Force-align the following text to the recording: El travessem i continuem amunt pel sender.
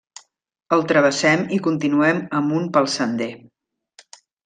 El 0.77 0.81
travessem 0.91 1.45
i 1.59 1.61
continuem 1.69 2.25
amunt 2.43 2.69
pel 2.79 2.93
sender. 2.99 3.33